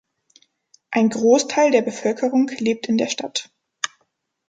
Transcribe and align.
Ein 0.89 1.09
Großteil 1.09 1.69
der 1.69 1.83
Bevölkerung 1.83 2.49
lebt 2.57 2.87
in 2.89 2.97
der 2.97 3.05
Stadt. 3.07 3.51